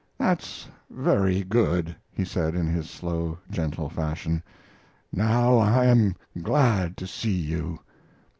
"That's 0.17 0.67
very 0.89 1.43
good," 1.43 1.95
he 2.11 2.25
said, 2.25 2.55
in 2.55 2.65
his 2.65 2.89
slow, 2.89 3.37
gentle 3.51 3.87
fashion. 3.87 4.41
"Now 5.13 5.59
I'm 5.59 6.15
glad 6.41 6.97
to 6.97 7.05
see 7.05 7.39
you." 7.39 7.77